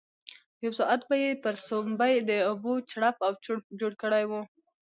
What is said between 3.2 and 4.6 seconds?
او چړوپ جوړ کړی وو.